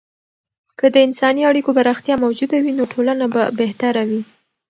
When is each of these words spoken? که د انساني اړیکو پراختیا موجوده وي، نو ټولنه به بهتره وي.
که 0.79 0.85
د 0.93 0.95
انساني 1.07 1.41
اړیکو 1.49 1.75
پراختیا 1.77 2.15
موجوده 2.25 2.57
وي، 2.61 2.73
نو 2.79 2.83
ټولنه 2.93 3.25
به 3.33 3.43
بهتره 3.59 4.01
وي. 4.09 4.21